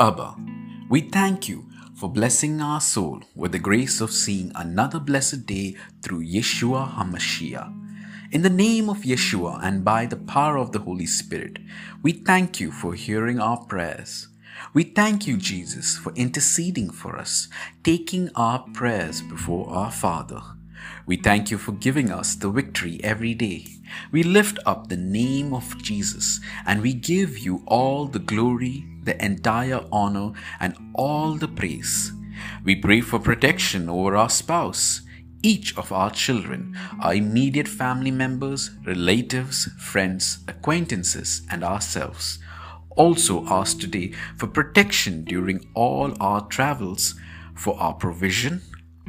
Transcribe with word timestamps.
Abba, 0.00 0.34
we 0.88 1.02
thank 1.02 1.46
you 1.46 1.68
for 1.94 2.08
blessing 2.08 2.62
our 2.62 2.80
soul 2.80 3.20
with 3.34 3.52
the 3.52 3.58
grace 3.58 4.00
of 4.00 4.10
seeing 4.10 4.50
another 4.54 4.98
blessed 4.98 5.44
day 5.44 5.76
through 6.00 6.24
Yeshua 6.24 6.94
HaMashiach. 6.94 7.70
In 8.32 8.40
the 8.40 8.48
name 8.48 8.88
of 8.88 9.02
Yeshua 9.02 9.62
and 9.62 9.84
by 9.84 10.06
the 10.06 10.16
power 10.16 10.56
of 10.56 10.72
the 10.72 10.78
Holy 10.78 11.04
Spirit, 11.04 11.58
we 12.02 12.12
thank 12.12 12.58
you 12.60 12.72
for 12.72 12.94
hearing 12.94 13.40
our 13.40 13.58
prayers. 13.58 14.28
We 14.72 14.84
thank 14.84 15.26
you, 15.26 15.36
Jesus, 15.36 15.98
for 15.98 16.14
interceding 16.14 16.88
for 16.88 17.18
us, 17.18 17.48
taking 17.84 18.30
our 18.34 18.60
prayers 18.72 19.20
before 19.20 19.68
our 19.68 19.90
Father. 19.90 20.40
We 21.04 21.16
thank 21.16 21.50
you 21.50 21.58
for 21.58 21.72
giving 21.72 22.10
us 22.10 22.36
the 22.36 22.48
victory 22.48 23.00
every 23.04 23.34
day. 23.34 23.66
We 24.12 24.22
lift 24.22 24.58
up 24.64 24.88
the 24.88 24.96
name 24.96 25.52
of 25.52 25.76
Jesus 25.82 26.40
and 26.64 26.80
we 26.80 26.94
give 26.94 27.36
you 27.36 27.62
all 27.66 28.06
the 28.06 28.18
glory, 28.18 28.86
the 29.10 29.24
entire 29.24 29.84
honor, 29.90 30.32
and 30.60 30.76
all 30.94 31.34
the 31.34 31.48
praise. 31.48 32.12
We 32.64 32.76
pray 32.76 33.00
for 33.00 33.18
protection 33.18 33.88
over 33.88 34.14
our 34.16 34.30
spouse, 34.30 35.02
each 35.42 35.76
of 35.76 35.90
our 35.90 36.10
children, 36.10 36.76
our 37.02 37.14
immediate 37.14 37.66
family 37.66 38.12
members, 38.12 38.70
relatives, 38.86 39.68
friends, 39.78 40.44
acquaintances, 40.46 41.42
and 41.50 41.64
ourselves. 41.64 42.38
Also, 42.90 43.44
ask 43.46 43.80
today 43.80 44.12
for 44.36 44.46
protection 44.46 45.24
during 45.24 45.60
all 45.74 46.14
our 46.20 46.46
travels, 46.46 47.14
for 47.56 47.76
our 47.80 47.94
provision, 47.94 48.60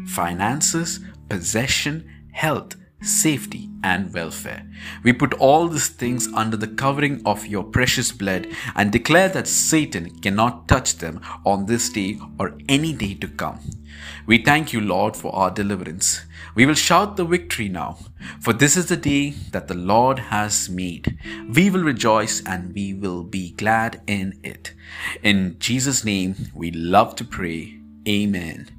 finances, 0.07 0.99
possession, 1.29 2.09
health, 2.31 2.75
safety, 3.01 3.69
and 3.83 4.13
welfare. 4.13 4.69
We 5.03 5.13
put 5.13 5.33
all 5.35 5.67
these 5.67 5.89
things 5.89 6.27
under 6.33 6.57
the 6.57 6.67
covering 6.67 7.21
of 7.25 7.47
your 7.47 7.63
precious 7.63 8.11
blood 8.11 8.47
and 8.75 8.91
declare 8.91 9.29
that 9.29 9.47
Satan 9.47 10.19
cannot 10.19 10.67
touch 10.67 10.97
them 10.97 11.19
on 11.45 11.65
this 11.65 11.89
day 11.89 12.19
or 12.39 12.57
any 12.69 12.93
day 12.93 13.15
to 13.15 13.27
come. 13.27 13.59
We 14.25 14.43
thank 14.43 14.73
you, 14.73 14.81
Lord, 14.81 15.15
for 15.15 15.33
our 15.35 15.51
deliverance. 15.51 16.21
We 16.55 16.65
will 16.65 16.75
shout 16.75 17.17
the 17.17 17.25
victory 17.25 17.69
now, 17.69 17.97
for 18.39 18.53
this 18.53 18.77
is 18.77 18.87
the 18.87 18.97
day 18.97 19.31
that 19.51 19.67
the 19.67 19.73
Lord 19.73 20.19
has 20.19 20.69
made. 20.69 21.17
We 21.53 21.69
will 21.69 21.83
rejoice 21.83 22.41
and 22.45 22.73
we 22.73 22.93
will 22.93 23.23
be 23.23 23.51
glad 23.51 24.01
in 24.07 24.39
it. 24.43 24.73
In 25.23 25.57
Jesus' 25.59 26.03
name, 26.03 26.35
we 26.53 26.71
love 26.71 27.15
to 27.17 27.25
pray. 27.25 27.79
Amen. 28.07 28.69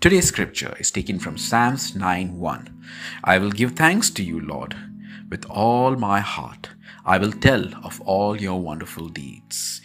Today's 0.00 0.28
scripture 0.28 0.74
is 0.80 0.90
taken 0.90 1.18
from 1.18 1.36
Psalms 1.36 1.94
9 1.94 2.38
1. 2.38 2.84
I 3.22 3.36
will 3.36 3.50
give 3.50 3.72
thanks 3.72 4.08
to 4.12 4.22
you, 4.22 4.40
Lord, 4.40 4.74
with 5.28 5.44
all 5.50 5.94
my 5.94 6.20
heart. 6.20 6.70
I 7.04 7.18
will 7.18 7.32
tell 7.32 7.66
of 7.84 8.00
all 8.00 8.40
your 8.40 8.58
wonderful 8.62 9.10
deeds. 9.10 9.82